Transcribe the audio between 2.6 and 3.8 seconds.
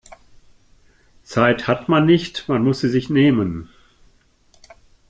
muss sie sich nehmen.